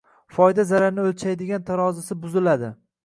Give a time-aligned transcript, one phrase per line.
[0.37, 2.73] Foyda-zararni o‘lchaydigan tarozisi buziladi.